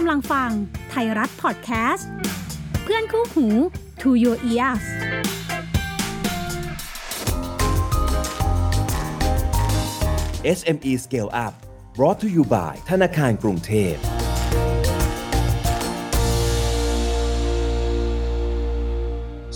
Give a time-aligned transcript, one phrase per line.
[0.00, 0.50] กำลังฟัง
[0.90, 2.08] ไทยรัฐพอดแคสต์
[2.82, 3.46] เพื่อนคู่หู
[4.02, 4.84] To Your Ears
[10.58, 11.54] SME Scale Up
[11.96, 13.94] brought to you by ธนาคารกรุงเทพ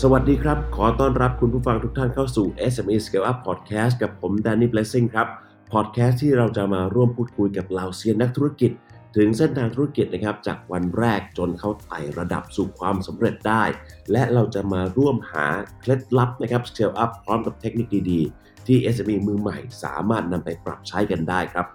[0.02, 5.28] สวัสดีครับ ขอต้อนรับคุณผู้ฟังทุกท่านเข้าสู่ SME Scale Up Podcast กับผม Danny Blessing ครับ
[5.72, 8.72] Podcast ที่เราจะมาร่วมพูดคุยกับเหล่าเซียนนักธุรกิจ
[9.20, 13.62] ถึงเส้นทางธุรกิจนะครับจากวันแรกจนเขาไต่ระดับสู่ความสำเร็จได้
[14.12, 15.46] และเราจะมาร่วมหา
[15.80, 21.66] เคล็ดลับนะครับ Scale Up พร้อมกับเทคนิคดีๆ ที่ SME มือใหม่สามารถนำไปปรับใช้กันได้ครับ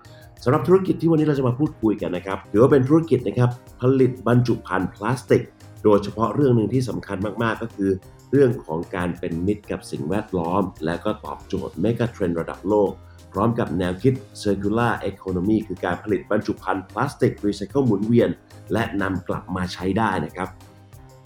[0.43, 3.49] สำหรับธุรกิจที่วันนี้เราจะมาพูดคุยกันนะครับถือว่าเป็นธุรกิจนะครับ
[3.81, 5.43] ผลิตบรรจุภัณฑ์พลาสติก
[5.83, 7.91] โดยเฉพาะเรื่องหนึ่งที่สำคัญมากๆ ก็คือ
[8.31, 12.91] เรื่องของการเป็นมิตรกับสิ่งแวดล้อม และก็ตอบโจทย์เมกะเทรนด์ระดับโลก
[13.33, 18.29] พร้อมกับแนวคิด Circular Economy คือการผลิตบรรจุภัณฑ์พลาสติกรีไซเคิลหมุนเวียน
[18.73, 20.49] และนำกลับมาใช้ได้นะครับ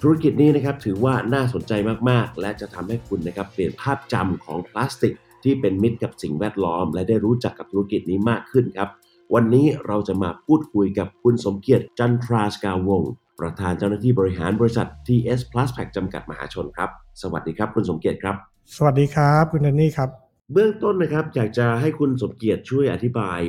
[0.02, 1.74] ธุรกิจนี้นะครับถือว่าน่าสนใจ
[2.10, 8.90] มากๆ และจะทำให้คุณนะครับเปลี่ยนภาพจำของพลาสติก ที่เป็นมิตรกับสิ่งแวดล้อม และได้รู้จักกับธุรกิจนี้มากขึ้นครับ
[9.34, 13.02] วันนี้เราจะมาพูดคุยกับคุณสมเกียรติจันทราสกาวง
[13.40, 16.90] ประธานเจ้าหน้าที่บริหารบริษัท TS Plus Pack จำกัดมหาชนครับ
[17.22, 18.36] สวัสดีครับ คุณสมเกียรติครับ
[18.76, 23.40] สวัสดีครับ คุณแดนนี่ครับ เบื้องต้นนะครับอยากจะให้คุณสมเกียรติช่วยอธิบาย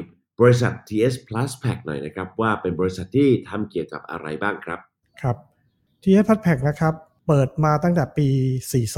[0.41, 4.81] บริษัท TS Plus Pack หน่อยนะครับ ว่าเป็นบริษัทที่ทำเกี่ยวกับอะไรบ้างครับ
[5.23, 5.37] ครับ
[6.03, 6.95] ทีเอสพัดแพกนะครับ
[7.27, 8.29] เปิดมาตั้งแต่ปี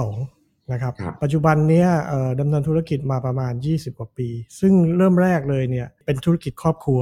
[0.01, 4.29] 42 นะครับครับปัจจุบันเนี้ยเอ่อดำเนินธุรกิจมาประมาณ 20 กว่าปี
[4.61, 7.01] ซึ่งเริ่มแรกเลยเนี่ยเป็นธุรกิจครอบครัว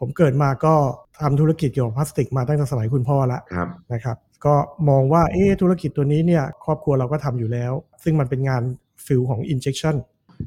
[0.00, 0.74] ผมเกิดมาก็
[1.22, 4.54] ทำธุรกิจเกี่ยวกับพลาสติกมาตั้งแต่สมัยคุณพ่อละครับนะครับ ก็
[4.88, 8.62] มองว่าเอ๊ะธุรกิจตัวนี้เนี่ยครอบครัวเราก็ทำอยู่แล้ว ซึ่งมันเป็นงาน
[9.06, 9.96] ฟิลของ injection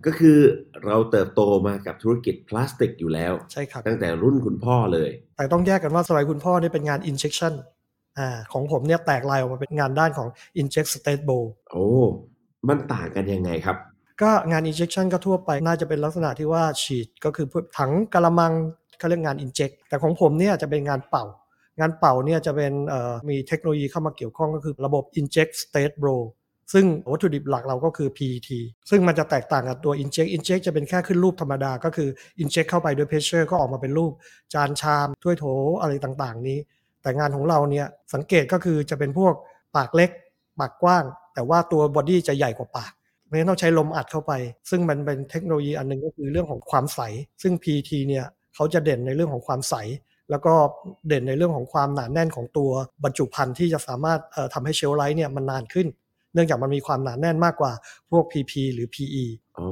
[0.05, 0.38] ก็คือ
[0.85, 7.53] เราเติบโตมากับธุรกิจพลาสติกอยู่แล้ว ใช่ครับ ตั้งแต่รุ่นคุณพ่อเลย แต่ต้องแยกกันว่าสมัยคุณพ่อเนี่ยเป็นงาน injection
[8.17, 10.27] อ่าของผมเนี่ยแตกลายออกมาเป็นงานด้านของ
[10.61, 11.88] inject state bowl โอ้
[12.67, 13.77] มันต่างกันยังไงครับ
[14.21, 18.53] ก็งาน injection ก็ทั่วไปน่าจะเป็นลักษณะที่ว่าฉีดก็คือพวกถังกระมัง
[18.99, 21.26] เขาเรียกงาน inject แต่ของผมเนี่ยจะเป็นงานเป่า
[21.80, 26.23] งานเป่าเนี่ยจะเป็นเอ่อมีเทคโนโลยีเข้ามาเกี่ยวข้องก็คือระบบ inject state bowl
[26.73, 28.50] ซึ่งวัตถุดิบหลักเราก็คือ PET
[28.89, 32.10] ซึ่งมันจะแตกต่างกับตัว inject inject จะเป็นแค่ขึ้นรูปธรรมดา ก็คือ
[32.44, 34.11] inject เข้าไปด้วย pressure ก็ออกมาเป็นรูป
[34.54, 35.45] จานชาม ถ้วยโถ
[35.82, 36.60] อะไรต่างๆ นี้
[37.02, 39.33] แต่งานของเราเนี่ยสังเกตก็คือจะเป็นพวก
[39.76, 40.10] ปากเล็ก
[40.60, 42.92] ปากกว้าง แต่ว่าตัวบอดี้จะใหญ่กว่าปาก
[43.26, 44.33] เพราะฉะนั้นต้องใช้ลมอัดเข้าไป
[44.70, 47.00] ซึ่งมันเป็นเทคโนโลยีอันหนึงก็คือเรื่องของความใส
[47.42, 48.26] ซึ่ง PET เนี่ย
[48.56, 49.76] เขาจะเด่นในเรื่องของความใส
[50.30, 50.54] แล้วก็
[51.08, 52.72] เด่นในเรื่องของความหนาแน่นของตัว
[53.04, 55.88] บรรจุภัณฑ์ที่จะสามารถเอ่อทำให้ shelf life เนี่ยมันนานขึ้น
[56.38, 57.71] เนื่องจากมันมีความหนาแน่นมากกว่า
[58.11, 59.25] พวก PP หรือ PE
[59.59, 59.67] อ๋อ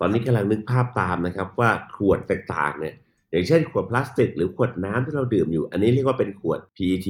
[0.00, 2.94] ตอนนี้กำลังนึกภาพตามนะครับว่าขวดต่างๆเนี่ย
[3.30, 7.08] อย่างเช่นขวดพลาสติก หรือขวดน้ำที่เราดื่มอยู่ อันนี้เรียกว่าเป็นขวด PET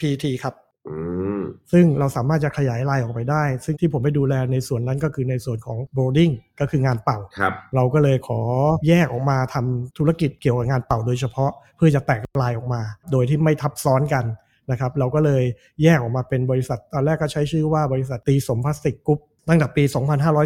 [0.00, 0.54] PET ครับ
[0.88, 0.96] อื
[1.38, 1.40] ม
[1.72, 8.40] ซึ่งเราสามารถจะขยายลายออกไปได้ ซึ่งที่ผมไปดูแลในส่วนนั้นก็คือในส่วนของ blowing ก็คืองานเป่าครับเราก็เลยขอ
[8.88, 14.24] แยกออกมาทำธุรกิจเกี่ยวกับงานเป่าโดยเฉพาะ เพื่อจะแตกลายออกมา โดยที่ไม่ทับซ้อนกัน
[14.70, 15.42] นะครับเราก็เลย
[15.82, 19.84] แยกออกมาเป็นบริษัทตอนแรกก็ใช้ชื่อว่าบริษัทตีสมพลาสติกกรุ๊ปตั้งแต่ปี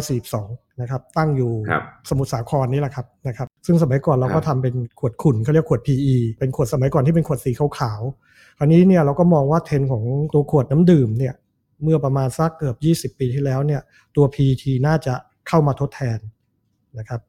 [0.09, 11.33] 2542 นะครับ ตั้งอยู่ครับสมุทรสาครนี่แหละครับนะครับ ซึ่งสมัยก่อนเราก็รับทำเป็นขวดขุ่นเขาเรียกขวด PE เป็นขวดสมัยก่อนที่เป็นขวดสีขาวๆ คราวนี้เนี่ยเราก็มองว่าเทรนด์ของตัวขวดน้ำดื่มเนี่ย
[11.83, 12.73] เมื่อประมาณสักเกือ
[13.07, 13.81] บ 20 ปีที่แล้วเนี่ย
[14.15, 15.13] ตัว PET น่าจะ
[15.47, 16.19] เข้ามาทดแทน
[16.99, 17.21] นะครับ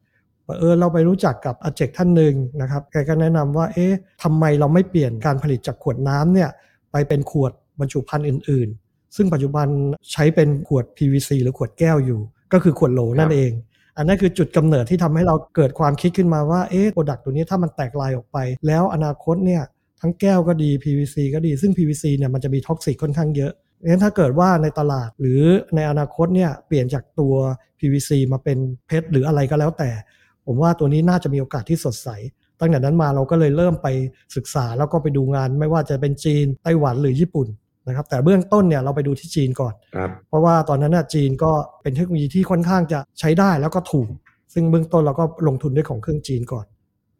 [0.60, 6.50] เออเราไปรู้จักกับอาเจกท่านหนึ่งนะครับ แกก็แนะนำว่า เอ๊ะทำไมเราไม่เปลี่ยนการผลิตจากขวดน้ำเนี่ย
[6.92, 9.66] ไปเป็นขวดบรรจุภัณฑ์อื่น ๆ ซึ่งปัจจุบัน
[10.12, 12.20] ใช้เป็นขวด PVC หรือขวดแก้วอยู่
[12.52, 13.52] ก็คือขวดโหลนั่นเอง
[13.96, 19.62] อันนั้นคือจุดกำเนิดที่ทำให้เราเกิดความคิดขึ้นมาว่าเอ๊ะโปรดักต์ตัวนี้ถ้ามันแตกลายออกไป แล้วอนาคตเนี่ย
[20.00, 23.52] ทั้งแก้วก็ดี PVC ก็ดี ซึ่ง PVC เนี่ยมันจะมีท็อกซิกค่อนข้างเยอะ
[23.86, 25.42] งั้นถ้าเกิดว่าในตลาดหรือ
[25.74, 27.34] ในอนาคตเนี่ยเปลี่ยนจากตัว
[27.78, 29.90] PVC มาเป็นเพชรหรืออะไรก็แล้วแต่
[30.46, 32.08] ผมว่าตัวนี้น่าจะมีโอกาสที่สดใส
[32.60, 33.88] ตั้งแต่นั้นมาเราก็เลยเริ่มไป
[34.36, 37.48] ศึกษาแล้วก็ไปดูงาน ไม่ว่าจะเป็นจีนไต้หวันหรือญี่ปุ่น
[37.86, 41.52] นะครับแต่เบื้องต้นเนี่ยเราไปดูที่จีนก่อนครับเพราะว่าตอนนั้นน่ะจีนก็
[41.82, 44.08] เป็นเทคโนโลยีที่ค่อนข้างจะใช้ได้แล้วก็ถูก
[44.54, 46.66] ซึ่งเบื้องต้นเราก็ลงทุนด้วยของเครื่องจีนก่อน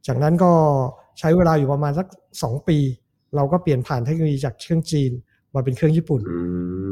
[0.06, 0.52] จากนั้นก็
[1.19, 2.06] ใช้เวลาอยู่ประมาณสัก
[2.41, 2.79] 2 ปี
[3.37, 5.11] เราก็เปลี่ยนผ่านเทคโนโลยีจากเครื่องจีน
[5.55, 6.38] มาเป็นเครื่องญี่ปุ่นอื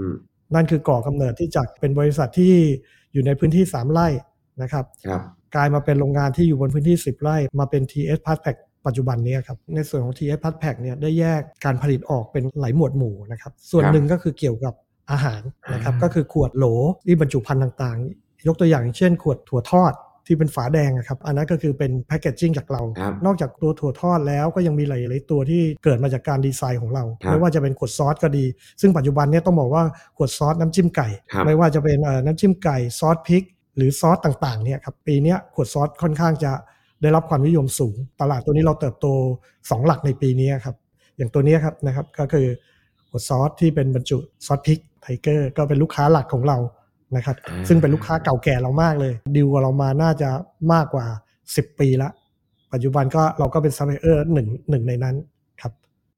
[0.06, 0.10] ม
[0.54, 2.54] นั่นคือก่อกำเนิดที่จากเป็นบริษัทที่
[3.12, 4.08] อยู่ในพื้นที่ 3ไร่
[4.62, 5.20] นะครับครับ
[5.54, 8.56] กลายมาเป็นโรงงานที่อยู่บนพื้นที่ 10 ไร่ มาเป็น TS p a s Pack
[8.87, 14.75] ปัจจุบันเนี้ครับในส่วนของ TS p a s Pack เนี่ยได้แยกการผลิตออกเป็นหลายหมวดหมู่นะครับส่วนครับหนึ่งก็คือเกี่ยวกับ
[15.10, 16.64] อาหารนะครับอ่าก็คือขวดโหล
[17.06, 19.94] ที่บรรจุภัณฑ์ต่างๆ ยกตัวอย่างเช่น ขวดถั่วทอด
[20.28, 28.44] ที่เป็นฝาแดงอะครับ อันนั้นก็คือเป็น packaging จากเราครับนอกจากตัวถั่วทอดแล้วก็ยังมีหลายๆตัวที่เกิดมาจากการดีไซน์ของเราครับไม่ว่าจะเป็นขวดซอสก็ดี
[28.81, 29.82] ซึ่งปัจจุบันเนี้ยต้องบอกว่า
[30.16, 33.42] ขวดซอสน้ำจิ้มไก่ครับไม่ว่าจะเป็นเอ่อน้ำจิ้มไก่ซอสพริก
[33.76, 36.52] หรือซอสต่างๆเนี่ยครับปีเนี้ยขวดซอสค่อนข้างจะ
[37.02, 39.06] ได้รับความนิยมสูง ตลาดตัวนี้เราเติบโต
[39.50, 40.76] 2 หลักในปีนี้ครับ
[41.17, 42.46] อย่างตัวเนี้ยครับนะครับก็คือ
[43.11, 46.58] ขวดซอสที่เป็นบรรจุซอสพริกไทเกอร์ก็เป็นลูกค้าหลักของเรา
[47.17, 50.28] นะครับอ่าซึ่งเป็นลูกค้าเก่าแก่เรามากเลยดิวกับเรามาน่าจะ
[50.73, 51.06] มากกว่า
[51.44, 52.11] 10 ปีละ
[52.73, 55.17] ปัจจุบันก็เราก็เป็นซัพพลายเออร์หนึ่งหนึ่งในนั้น
[55.61, 55.73] ครับ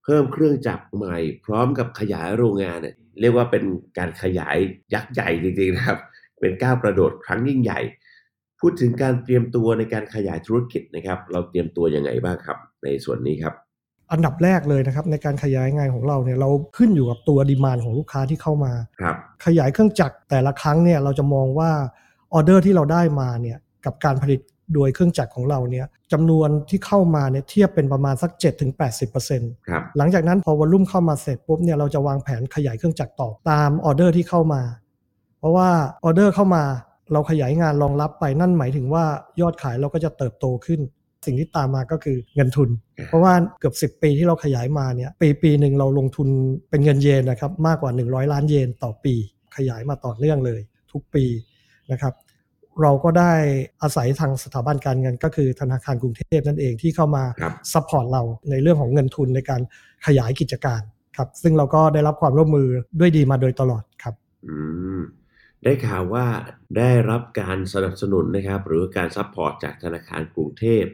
[0.04, 3.64] เพิ่มเครื่องจักรใหม่พร้อมกับขยายโรงงานเนี่ยเรียกว่าเป็น
[3.98, 4.56] การขยาย
[4.94, 5.98] ยักษ์ใหญ่จริงๆนะครับ
[6.40, 7.80] เป็นก้าวกระโดดครั้งยิ่งใหญ่
[8.60, 13.54] พูดถึงการเตรียมตัวในการขยายธุรกิจนะครับ เราเตรียมตัวยังไงบ้างครับ ในส่วนนี้ครับ
[14.12, 21.70] อันดับแรกเลยนะครับในการขยายงานของเราเนี่ยเราขึ้นอยู่กับตัว demand ของลูกค้าที่เข้ามาครับขยายเครื่องจักรแต่ละครั้งเนี่ยเราจะมองว่า
[22.32, 24.40] ออเดอร์ที่เราได้มาเนี่ยกับการผลิต
[24.74, 28.30] โดยเครื่องจักรของเราเนี่ยจำนวนที่เข้ามาเนี่ยเทียบเป็นประมาณสัก
[29.00, 34.62] 7-80%ครับหลังจากนั้นพอ volume เข้ามาเสร็จปุ๊บเนี่ยเราจะวางแผนขยายเครื่องจักรต่อตามออเดอร์ที่เข้ามา
[35.38, 35.68] เพราะว่า
[36.04, 36.64] ออเดอร์เข้ามา
[37.12, 39.04] เราขยายงานรองรับไปนั่นหมายถึงว่า
[39.40, 40.80] ยอดขายเราก็จะเติบโตขึ้น
[41.26, 42.68] สิ่งที่ตามมาก็คือเงินทุน
[43.08, 46.28] เพราะว่าเกือบ 10 ปีที่เราขยายมาเนี่ยปีปีหนึ่งเราลงทุน
[46.70, 49.14] เป็นเงินเยนนะครับมากกว่า 100 ล้านเยนต่อปี
[49.56, 50.60] ขยายมาต่อเนื่องเลย
[50.92, 51.24] ทุกปี
[51.92, 52.14] นะครับ
[52.82, 53.32] เราก็ได้
[53.82, 59.60] อาศัยทางสถาบันการเงินก็คือธนาคารกรุงเทพนั่นเองที่เข้ามาครับ support เราในเรื่องของเงินทุนในการ
[60.06, 60.80] ขยายกิจการ
[61.16, 62.68] ครับซึ่งเราก็ได้รับความร่วมมือ
[62.98, 64.14] ด้วยดีมาโดยตลอดครับ
[64.46, 64.56] อื
[64.98, 65.00] ม
[65.64, 66.26] ได้ข่าวว่า
[66.78, 70.84] ได้รับการสนับสนุนนะครับ หรือการ support จากธนาคารกรุงเทพ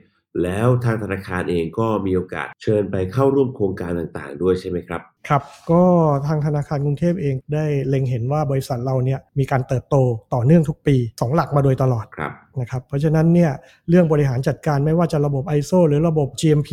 [0.42, 5.82] แล้วทางธนาคารเองก็มีโอกาสเชิญไปเข้าร่วมโครงการต่างๆ ด้วยใช่ไหมครับ ครับ ก็
[6.26, 9.96] ทางธนาคารกรุงเทพเองได้เล็งเห็นว่าบริษัทเราเนี่ยมีการเติบโต
[10.34, 13.50] ต่อเนื่องทุกปี 2 หลักมาโดยตลอดครับนะครับ เพราะฉะนั้นเนี่ย
[13.88, 16.70] เรื่องบริหารจัดการไม่ว่าจะระบบ ISO หรือระบบ GMP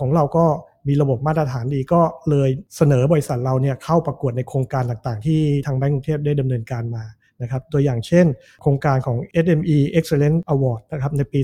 [0.00, 0.46] ของเราก็
[0.88, 2.00] มีระบบมาตรฐานดีก็
[2.30, 7.04] เลยเสนอบริษัทเราเนี่ยเข้าประกวดในโครงการต่างๆ ที่ทางแบงก์กรุงเทพได้ดำเนินการมา
[7.42, 8.26] นะครับตัวอย่างเช่น
[8.62, 11.40] โครงการของ SME Excellence Award นะครับในปี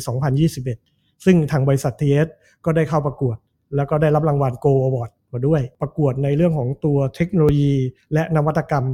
[0.61, 2.29] 2021 ซึ่งทางบริษัท TS
[2.65, 3.37] ก็ได้เข้าประกวด
[3.77, 7.75] แล้วก็ได้รับรางวัล Go Award มาด้วย ประกวดในเรื่องของตัวเทคโนโลยี
[8.13, 8.87] และนวัตกรรม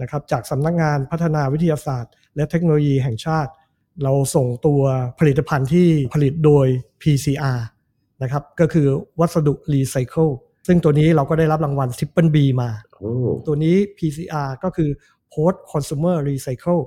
[0.00, 3.50] นะครับจากสำนักงานพัฒนาวิทยาศาสตร์ และเทคโนโลยีแห่งชาติ
[4.02, 4.82] เราส่งตัว
[5.20, 6.66] ผลิตภัณฑ์ที่ผลิตโดย
[7.02, 7.60] PCR
[8.22, 8.86] นะครับก็คือ
[9.20, 10.28] วัสดุรีไซเคิล
[10.66, 13.12] ซึ่งตัวนี้เราก็ได้รับรางวัล Triple B มาโอ้
[13.46, 14.90] ตัวนี้ PCR ก็คือ
[15.32, 16.82] Post Consumer Recycle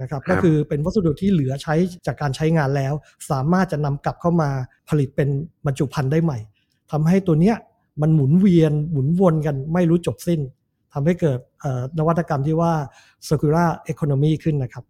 [0.00, 1.74] นะครับครับก็คือเป็นวัสดุที่เหลือใช้
[2.06, 2.94] จากการใช้งานแล้ว
[3.30, 4.50] สามารถจะนำกลับเข้ามา
[4.88, 5.28] ผลิตเป็น
[5.66, 6.38] บรรจุภัณฑ์ได้ใหม่
[6.92, 7.56] ทำให้ตัวเนี้ย
[8.02, 10.40] มันหมุนเวียนหมุนวนกันไม่รู้จบสิ้น
[10.92, 12.72] ทำให้เกิดเอ่อนวัตกรรมที่ว่า
[13.28, 14.84] circular economy ขึ้นนะครับ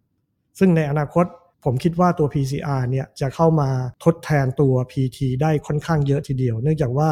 [0.59, 1.25] ซึ่งในอนาคต
[1.63, 3.69] ผมคิดว่าตัว PCR เนี่ยจะเข้ามา
[4.03, 7.09] ทดแทนตัว PT ได้ค่อนข้างเยอะทีเดียว เนื่องจากว่า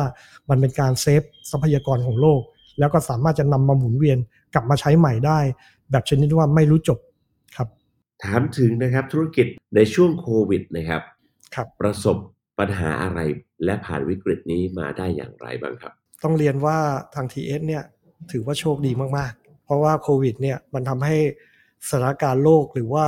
[0.50, 1.22] มันเป็นการเซฟ
[1.52, 2.42] ทรัพยากรของโลก
[2.80, 4.18] แล้วก็สามารถจะนำมาหมุนเวียน
[4.54, 5.40] กลับมาใช้ใหม่ได้
[5.92, 7.00] แบบชนิดที่ว่าไม่รู้จบ
[7.56, 7.68] ครับ
[8.24, 11.02] ถามถึงนะครับธุรกิจในช่วงโควิดนะครับ
[11.56, 12.18] ครับ ประสบ
[12.60, 13.20] ปัญหาอะไร
[13.66, 15.94] และผ่านวิกฤตนี้มาได้อย่างไรบ้างครับ
[16.24, 16.78] ต้องเรียนว่า
[17.16, 17.84] ทาง TS เนี่ย
[18.32, 21.16] ถือว่าโชคดีมากๆ เพราะว่าโควิดเนี่ยมันทำให้
[21.90, 23.08] สถานการณ์โลกหรือว่า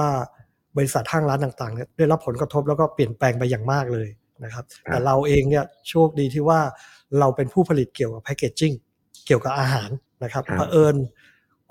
[0.78, 4.08] บริษัทห้างร้านต่างๆเนี่ยได้รับผลกระทบแล้วก็เปลี่ยนแปลงไปอย่างมากเลย
[4.44, 6.60] นะครับครับแต่เราเองเนี่ยโชคดีที่ว่า
[7.20, 8.74] เราเป็นผู้ผลิตเกี่ยวกับ packaging
[9.26, 9.90] เกี่ยวกับอาหาร
[10.24, 10.96] นะครับครับเผอิญ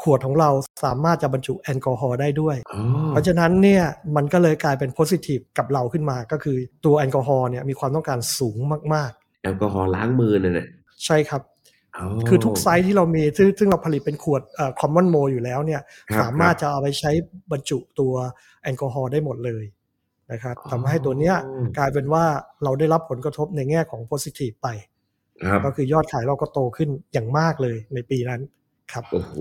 [0.03, 0.51] ขวดของเรา
[0.85, 3.83] สามารถจะบรรจุแอลกอฮอล์ได้ด้วยอ๋อเพราะฉะนั้นเนี่ย
[4.17, 8.59] มันก็เลยกลายเป็น positive กับเราขึ้นมาก็คือตัวแอลกอฮอล์เนี่ยมีความต้องการสูง
[8.95, 9.11] มาก
[9.43, 11.43] แอลกอฮอล์ล้างมือนั่นแหละๆใช่ครับ
[12.29, 15.81] คือทุกไซสที่เรามีซึ่งซึ่งเราผลิตเป็นขวดเอ่อ common mold อยู่แล้วเนี่ย
[16.15, 17.11] ครับสามารถครับจะเอาไปใช้
[17.53, 18.15] บรรจุตัว
[18.63, 19.65] แอลกอฮอล์ได้หมดเลย
[20.33, 21.37] นะครับอ๋อทำให้ตัวเนี้ย
[21.79, 22.25] กลายเป็นว่า
[22.65, 24.69] เราได้รับผลกระทบในแง่ของ positive ไป
[25.51, 28.41] ครับก็คือยอดขายเราก็โตขึ้นอย่างมากเลยในปีนั้น
[28.93, 29.35] ครับโอ้โห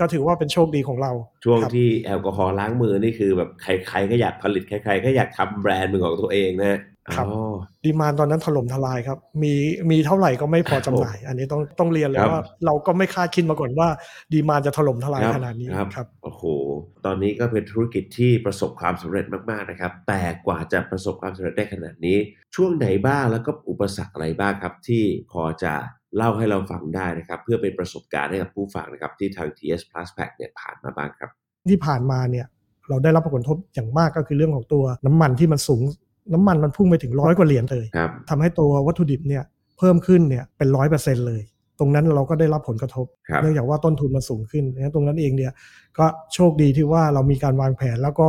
[0.00, 1.12] ก็ถือว่าเป็นโชคดีของเรา
[1.44, 6.80] ช่วงครับที่แอลกอฮอล์ล้างมือนี่คือแบบใครๆก็อยากผลิตใครๆก็อยากทำแบรนด์เป็นของตัวเองนะ
[7.10, 7.54] อ๋อ
[7.84, 9.54] ดีมานตอนนั้นถล่มทลายครับ มี
[9.90, 13.88] มีเท่าไหร่ก็ไม่พอจำหน่าย อันนี้ต้องต้องเรียนเลยครับว่า เราก็ไม่คาดคิดมาก่อนว่า
[14.32, 16.42] ดีมานจะถล่มทลายครับขนาดนี้ครับครับโอ้โห
[17.04, 22.16] ตอนนี้ก็เป็นธุรกิจที่ประสบความสำเร็จมากๆนะครับ แต่กว่าจะประสบความสำเร็จได้ขนาดนี้
[22.54, 25.74] ช่วงไหนบ้างแล้วก็อุปสรรคอะไรบ้างครับ ที่พอจะ
[26.16, 31.30] เล่าให้เราฟังได้นะครับ เพื่อเป็นประสบการณ์ให้กับผู้ฟังนะครับ ที่ทาง TS Plus Pack เนี่ยผ่านมาบ้างครับ
[31.70, 32.46] ที่ผ่านมาเนี่ย
[32.88, 35.82] เราได้รับผลกระทบอย่างมากก็คือเรื่องของตัวน้ำมันที่มันสูง
[36.34, 39.44] น้ำมันมันพุ่งไปถึงร้อยกว่าเหรียญเลยครับทำให้ตัววัตถุดิบเนี่ย
[39.78, 41.42] เพิ่มขึ้นเนี่ยเป็นร้อยเปอร์เซ็นเลย
[41.78, 45.52] ตรงนั้นเราก็ได้รับผลกระทบครับเนื่องจากว่าต้นทุนมันสูงขึ้นนะตรงนั้นเองเนี่ย
[45.98, 48.28] ก็โชคดีที่ว่าเรามีการวางแผนแล้วก็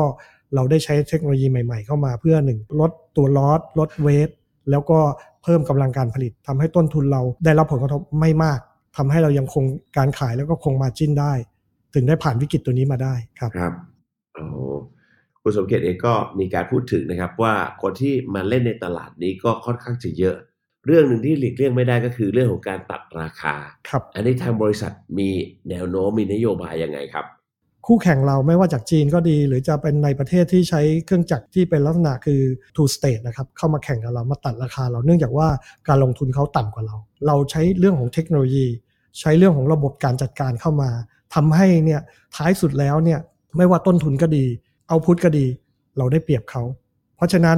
[0.55, 4.29] เราได้ใช้เทคโนโลยีใหม่ ๆ เข้ามาเพื่อหนึ่งลดตัวลอสลดเวท
[4.71, 4.99] แล้วก็
[5.43, 8.59] เพิ่มกำลังการผลิตทำให้ต้นทุนเราได้รับผลกระทบไม่มาก
[8.97, 9.63] ทำให้เรายังคง
[9.97, 11.33] การขายแล้วก็คงมาจิ้นได้
[11.93, 13.73] ถึงได้ผ่านวิกฤตตัวนี้มาได้ครับครับ
[14.35, 14.45] โอ้
[15.41, 20.35] คุณสมเกียรติเองก็มีการพูดถึงนะครับว่าคนที่มาเล่นในตลาดนี้ก็ค่อนข้างจะเยอะ
[20.85, 23.55] เรื่องหนึ่งที่หลีกเลี่ยงไม่ได้ก็คือเรื่องของการตัดราคา
[23.89, 25.29] ครับอันนี้ทางบริษัทมี
[25.69, 27.25] แนวโน้มมีนโยบายยังไงครับ
[27.91, 32.41] คู่แข่งเราไม่ว่าจากจีนก็ดี หรือจะเป็นในประเทศที่ใช้เครื่องจักรที่เป็นลักษณะคือ
[32.75, 35.47] two state นะครับเข้ามาแข่งกับเรามาตัดราคาเราเนื่องจากว่า
[35.87, 36.95] การลงทุนเขาต่ำกว่าเรา
[37.27, 38.67] เราใช้เรื่องของเทคโนโลยี
[39.19, 40.89] ใช้เรื่องของระบบการจัดการเข้ามา
[41.35, 42.01] ทำให้เนี่ย
[42.35, 43.19] ท้ายสุดแล้วเนี่ย
[43.57, 44.45] ไม่ว่าต้นทุนก็ดี
[44.87, 45.45] เอาพุทก็ดี
[45.97, 46.63] เราได้เปรียบเขา
[47.15, 47.57] เพราะฉะนั้น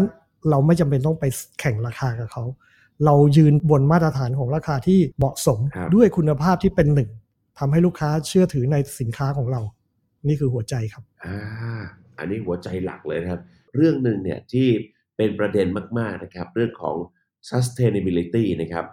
[0.50, 1.26] เราไม่จำเป็นต้องไป
[1.60, 2.44] แข่งราคากับเขา
[3.06, 7.10] เรายืนบนมาตรฐานของราคาที่เหมาะสมครับด้วยคุณภาพที่เป็นหนึ่ง
[7.60, 9.62] ทำให้ลูกค้าเชื่อถือในสินค้าของเรา
[10.28, 11.38] นี่คือหัวใจครับอ่า
[12.18, 13.42] อันนี้หัวใจหลักเลยนะครับ
[13.76, 14.68] เรื่องหนึ่งเนี่ยที่
[15.18, 15.68] เป็นประเด็น
[16.00, 16.96] มากๆนะครับ เรื่องของ
[17.50, 18.86] sustainability นะครับ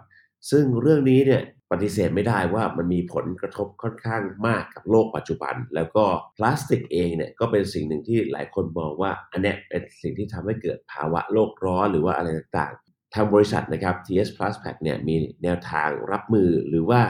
[0.51, 6.05] ซึ่งเรื่องนี้เนี่ยปฏิเสธไม่ได้ว่ามันมีผลกระทบค่อนข้างมากกับโลกปัจจุบัน แล้วก็
[6.37, 17.01] พลาสติกเองเนี่ยก็เป็นสิ่งหนึ่งที่หลายคนมองว่าอันเนี้ยเป็นสิ่งที่ทำให้เกิดภาวะโลกร้อนหรือว่าอะไรต่างๆ ทางบริษัทนะครับ TS Plus Pack เนี่ยมีแนวทางรับมือหรือว่า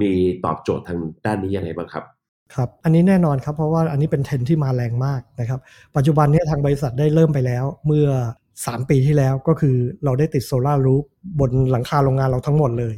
[0.00, 0.12] มี
[0.44, 2.04] ตอบโจทย์ทางด้านนี้ยังไงบ้างครับ
[2.54, 5.60] ครับ อันนี้แน่นอนครับ เพราะว่าอันนี้เป็นเทรนที่มาแรงมากนะครับ
[5.96, 8.08] ปัจจุบันเนี้ทางบริษัทได้เริ่มไปแล้ว เมื่อ
[8.52, 11.04] 3 ปีที่แล้วก็คือเราได้ติดโซลารูฟ
[11.40, 12.94] บนหลังคาโรงงานเราทั้งหมดเลย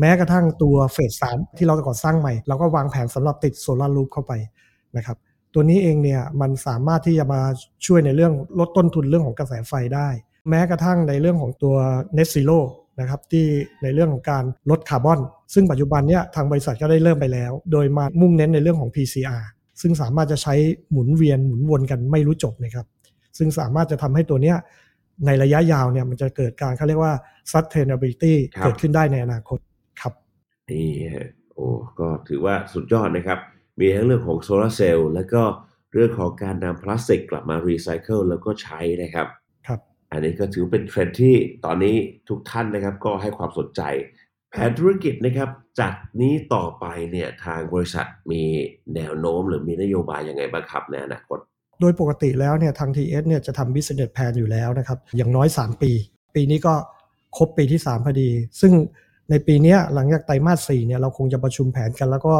[0.00, 4.32] แม้กระทั่งตัวเฟสสามที่เราจะก่อสร้างใหม่ เราก็วางแผนสำหรับติดโซลารูฟเข้าไป
[4.96, 5.16] นะครับ
[5.54, 7.40] ตัวนี้เองเนี่ยมันสามารถที่จะมา
[7.86, 10.08] ช่วยในเรื่องลดต้นทุนเรื่องของกระแสไฟได้
[10.48, 11.76] แม้กระทั่งในเรื่องของตัว
[12.16, 12.60] Net Zero
[13.00, 13.46] นะครับที่
[13.82, 15.20] ในเรื่องของการลดคาร์บอน
[15.54, 19.42] ซึ่งปัจจุบันเนี่ยทางบริษัทก็ได้เริ่มไปแล้ว โดยมามุ่งเน้นในเรื่องของ PCR
[19.80, 20.54] ซึ่งสามารถจะใช้
[20.90, 22.86] หมุนเวียนหมุนวนกันไม่รู้จบนะครับ
[23.38, 24.56] ซึ่งสามารถจะทำให้ตัวเนี้ย
[25.26, 27.14] ในระยะยาวเนี่ยมันจะเกิดการเขาเรียกว่า
[27.52, 29.58] sustainability ครับเกิดขึ้นได้ในอนาคต
[30.00, 30.12] ครับ
[30.70, 33.38] นี่ฮะโอ้ก็ถือว่าสุดยอดนะครับ
[33.80, 35.42] มีทั้งเรื่องของโซลาร์เซลล์แล้วก็
[35.92, 39.45] เรื่องของการนำพลาสติกกลับมารีไซเคิลแล้วก็ใช้นะครับครับ
[40.10, 41.34] อันนี้ก็ถือเป็นเทรนด์ที่
[41.64, 41.94] ตอนนี้
[42.28, 43.82] ทุกท่านนะครับก็ให้ความสนใจ
[44.50, 48.42] แผนธุรกิจนะครับ จากนี้ต่อไปเนี่ยทางบริษัทมี
[48.94, 51.38] แนวโน้มหรือมีนโยบายยังไงบ้างครับในอนาคต
[51.80, 55.92] โดยปกติแล้วเนี่ยทาง TS เนี่ยจะทำ business plan อยู่แล้วนะครับอย่างน้อย 3 ปี
[56.34, 56.74] ปีนี้ก็
[57.36, 58.72] ครบปีที่ 3 พอดี ซึ่ง
[59.30, 62.34] ในปีนี้หลังจากไตรมาส4เนี่ยเราคงจะประชุมแผนกัน แล้วก็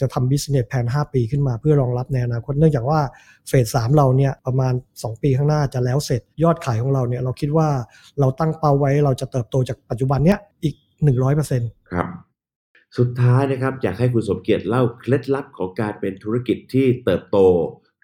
[0.00, 3.00] จะทำ business plan 5 ปีขึ้นมาเพื่อรองรับในอนาคตเนื่องจากว่า
[3.48, 7.68] เฟส3เราเนี่ยประมาณ 2 ปีข้างหน้าจะแล้วเสร็จยอดขายของเราเนี่ยเราคิดว่า
[8.20, 10.74] เราตั้งเป้าไว้เราจะเติบโตจากปัจจุบันเนี้ยอีก
[11.34, 12.06] 100%ครับ
[12.98, 17.38] สุดท้ายนะครับอยากให้คุณสมเกียรติเล่าเคล็ดลับของการเป็นธุรกิจที่เติบโต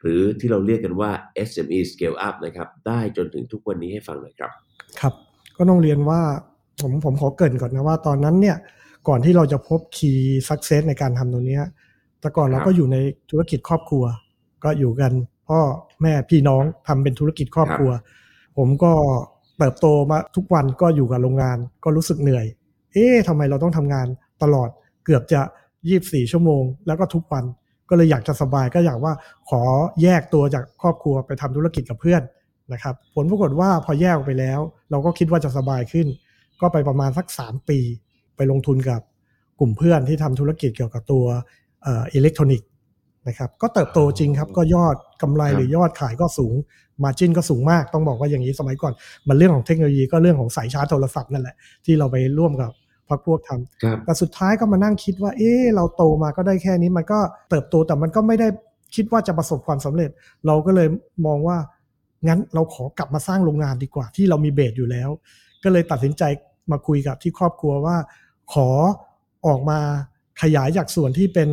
[0.00, 1.10] หรือที่เราเรียกกันว่า
[1.48, 4.50] SME Scale Up นะครับได้จนถึงทุกวันนี้ให้ฟังหน่อยครับ
[5.00, 5.14] ครับ
[5.56, 6.20] ก็ต้องเรียนว่า
[6.80, 8.56] ผมผมขอเกรินก่อนนะว่าตอนนั้นเนี่ย
[9.08, 11.62] ก่อนที่เราจะพบคีย์สักเซสในการทำตรงเนี้ย
[12.20, 12.96] แต่ก่อนเราครับก็อยู่ใน
[13.30, 14.04] ธุรกิจครอบครัว
[14.64, 15.12] ก็อยู่กัน
[15.48, 15.60] พ่อ
[16.02, 17.90] แม่พี่น้องทำเป็นธุรกิจครอบครัว
[18.58, 18.92] ผมก็
[19.58, 22.46] เติบโตมาทุกวันก็อยู่กับโรงงานก็รู้สึกเหนื่อย
[22.92, 24.06] เอ๊ะทำไมเราต้องทำงาน
[24.42, 24.68] ตลอด
[25.04, 25.40] เกือบจะ
[25.86, 27.44] 24 ชั่วโมง แล้วก็ทุกวัน
[27.88, 29.12] ก็เลยอยากจะสบายก็อยากว่า
[29.50, 29.62] ขอ
[30.02, 32.22] แยกตัวจากครอบครัวไปทำธุรกิจกับเพื่อน
[32.72, 36.06] นะครับผลปรากฏว่าพอแยกออกไปแล้ว เราก็คิดว่าจะสบายขึ้น
[36.60, 37.78] ก็ไปประมาณสัก 3 ปี
[38.36, 39.00] ไปลงทุนกับ
[39.60, 41.24] กลุ่มเพื่อนที่ทำธุรกิจเกี่ยวกับตัว
[41.82, 42.68] เอิเล็กทรอนิกส์
[43.28, 46.54] นะครับก็เติบโตจริงครับก็ยอดกำไรครับหรือยอดขายก็สูง
[47.04, 48.92] มาจินก็สูงมาก ต้องบอกว่าอย่างนี้สมัยก่อน
[49.28, 52.70] มันเรื่องของเทคโนโลยีก็เรื่องของสายชาร์จโทรศัพท์นั่นแหละที่เราไปร่วมกับ
[53.08, 57.20] พักพวกทำครับแต่สุดท้ายก็มานั่งคิดว่า เอ๊ะเราโตมาก็ได้แค่นี้มันก็
[57.50, 58.48] เติบโตแต่มันก็ไม่ได้
[58.94, 60.10] คิดว่าจะประสบความสำเร็จ
[60.46, 60.88] เราก็เลย
[61.26, 61.58] มองว่า
[62.28, 65.10] งั้นเราขอกลับมาสร้างโรงงานดีกว่าที่เรามีเบสอยู่แล้ว
[65.64, 66.22] ก็เลยตัดสินใจ
[66.72, 67.96] มาคุยกับที่ครอบครัวว่า
[68.52, 68.68] ขอ
[69.46, 69.78] ออกมา
[70.42, 71.50] ขยายจากส่วนที่เป็น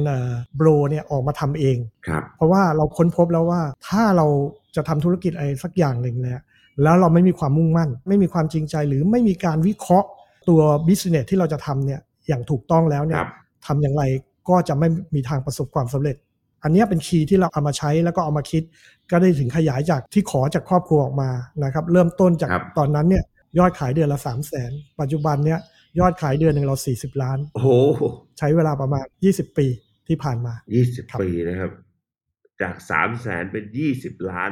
[0.56, 1.78] โบรเนี่ยออกมาทำเอง
[2.08, 4.28] ครับเพราะว่าเราค้นพบแล้วว่าถ้าเรา
[4.76, 6.42] จะทำธุรกิจอะไรสักอย่างหนึ่งเนี่ย
[6.84, 10.08] แล้วเราไม่มีความมุ่งมั่น ไม่มีความจริงใจหรือไม่มีการวิเคราะห์
[10.50, 13.30] ตัว business ที่เราจะทำเนี่ยอย่างถูกต้องแล้วเนี่ยครับ
[13.66, 14.04] ทำอย่างไร
[14.50, 16.16] ก็จะไม่มีทางประสบความสำเร็จ
[16.64, 18.64] อันเนี้ยเป็น key ที่เราเอามาใช้แล้วก็เอามาคิด
[19.12, 21.30] ก็ได้ถึงขยายจากที่ขอจากครอบครัวออกมา
[21.64, 23.24] นะครับ เริ่มต้นจากครับตอนนั้นเนี่ย
[23.58, 25.60] ยอดขายเดือนละ 3 0 0แสนปัจจุบันเนี่ย
[26.00, 27.70] ยอดขายเดือนหนึ่งเรา 40 ล้าน โอ้โห
[28.40, 29.68] ใช้เวลาประมาณ 20 ปี
[30.08, 31.72] ที่ผ่านมายี่สิบครับปีนะครับ
[32.62, 34.52] จากสามแสนเป็นยี่สิบล้าน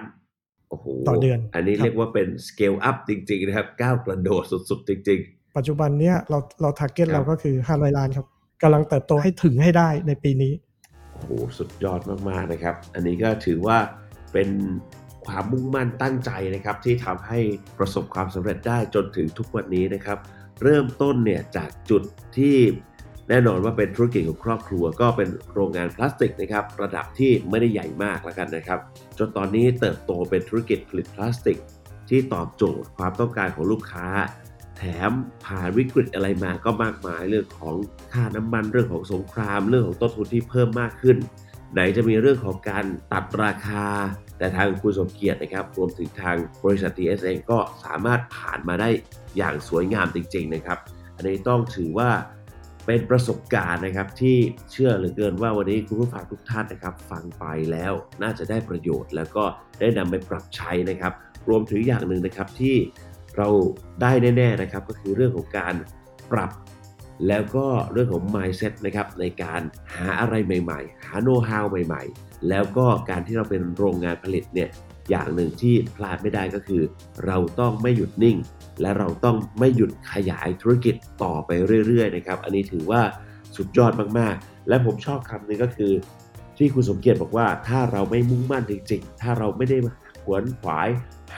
[0.70, 5.20] โอ้โห ต่อเดือน อันนี้ครับเรียกว่าเป็น scale up จริง ๆ นะครับ ก้าวกระโดดสุด ๆ จริง
[5.58, 8.26] ปัจจุบันเนี่ยเราเราทาร์เก็ตครับเราก็คือ 500 ล้านครับ
[8.64, 13.78] กำลังเติบโตให้ถึงให้ได้ในปีนี้ๆโอ้โห สุดยอดมาก ๆ นะครับ อันนี้ก็ถือว่า
[14.34, 14.50] เป็น
[15.26, 17.40] ความมุ่งมั่นตั้งใจนะครับที่ทำให้
[17.80, 20.18] ประสบความสำเร็จได้จนถึงทุกวันนี้นะครับ
[20.64, 22.04] เริ่มต้นเนี่ยจากจุด
[22.38, 22.58] ที่
[23.30, 28.80] แน่นอนว่าเป็นธุรกิจของครอบครัว ก็เป็นโรงงานพลาสติกนะครับระดับที่ไม่ได้ใหญ่มากแล้วกันนะครับ
[29.18, 31.58] จนตอนนี้เติบโตเป็นธุรกิจผลิตพลาสติก
[32.10, 34.08] ที่ตอบโจทย์ความต้องการของลูกค้า
[34.78, 35.12] แถม
[35.46, 37.76] ผ่านวิกฤตอะไรมาก็มากมายเรื่องของ
[38.14, 41.18] ค่าน้ำมันเรื่องของสงคราม เรื่องของต้นทุนที่เพิ่มมากขึ้น
[41.74, 43.86] ไหนจะมีเรื่องของการตัดราคา
[44.38, 48.90] แต่ทางคุณสมเกียรตินะครับ รวมถึงทางบริษัท TS เองก็สามารถผ่านมาได้
[49.38, 50.80] อย่างสวยงามจริง ๆ นะครับ
[51.16, 52.10] อันนี้ต้องถือว่า
[52.86, 54.38] เป็นประสบการณ์นะครับที่
[54.72, 59.44] เชื่อเหลือเกินว่าวันนี้คุณผู้ฟังทุกท่านนะครับ ฟังไปแล้วน่าจะได้ประโยชน์ แล้วก็
[59.80, 61.14] ได้นำไปปรับใช้นะครับ
[61.50, 62.76] รวมถึงอย่างหนึ่งนะครับที่
[63.38, 63.50] เรา
[64.02, 65.74] ได้แน่ๆนะครับ ก็คือเรื่องของการ
[66.32, 66.52] ปรับ
[67.28, 69.62] แล้วก็เรื่องของ mindset นะครับในการ
[69.96, 74.70] หาอะไรใหม่ ๆ หา know how ใหม่ ๆ แล้วก็การที่เราเป็นโรงงานผลิตเนี่ย
[75.10, 76.82] อย่างหนึ่งที่พลาดไม่ได้ก็คือ
[77.26, 78.38] เราต้องไม่หยุดนิ่ง
[78.82, 81.52] และเราต้องไม่หยุดขยายธุรกิจต่อไป
[81.88, 83.02] เรื่อยๆนะครับอันนี้ถือว่า
[83.56, 85.94] สุดยอดมากๆ และผมชอบคำหนึ่งก็คือ
[86.58, 89.78] ที่คุณสมเกียรติบอกว่าถ้าเราไม่มุ่งมั่นจริงๆ ถ้าเราไม่ได้
[90.24, 90.90] ขวนขวาย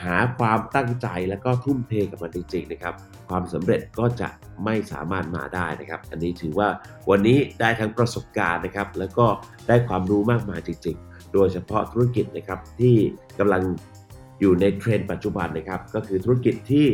[0.02, 2.94] หาความตั้งใจแล้วก็ทุ่มเทกับมันจริงๆนะครับ
[3.30, 4.28] ความสำเร็จก็จะ
[4.64, 6.68] ไม่สามารถมาได้นะครับ อันนี้ถือว่า
[7.10, 9.26] วันนี้ได้ทั้งประสบการณ์นะครับ แล้วก็
[9.68, 12.94] ได้ความรู้มากมายจริงๆ โดยเฉพาะธุรกิจนะครับที่
[13.38, 13.62] กำลัง
[14.40, 16.86] อยู่ในเทรนด์ปัจจุบันนะครับ ก็คือธุรกิจที่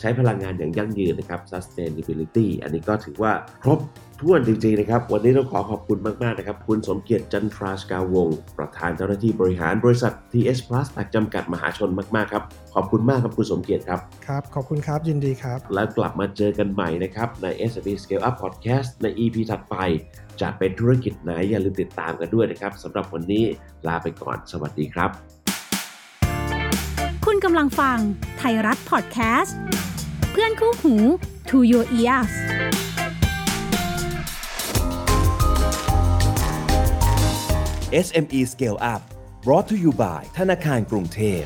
[0.00, 3.80] ใช้พลังงานอย่างยั่งยืนนะครับ sustainability อันนี้ก็ถือว่าครบ
[4.20, 17.28] ถ้วนจริงๆนะครับ วันนี้ต้องขอขอบคุณมาก ๆ นะครับ คุณสมเกียรติจันทราสกาวงศ์ประธานเจ้าหน้าที่บริหารบริษัท TS Plus จำกัดมหาชนมาก ๆ ครับ ขอบคุณมากครับ คุณสมเกียรติครับ ครับ ขอบคุณครับ ยินดีครับ แล้วกลับมาเจอกันใหม่นะครับ
[17.42, 19.76] ใน SME Scale Up Podcast ใน EP ถัดไป
[20.40, 23.44] จะเป็นธุรกิจไหนอย่าลืมติดตามกันด้วยนะครับสำหรับวันนี้
[23.88, 25.10] ลาไปก่อน สวัสดีครับ
[27.26, 27.98] คุณกำลังฟัง
[28.38, 29.56] ไทยรัฐพอดแคสต์
[30.30, 30.94] เพื่อนคู่หู
[31.50, 32.32] To Your Ears
[38.06, 39.02] SME Scale Up
[39.44, 41.42] brought to you by ธนาคารกรุงเทพ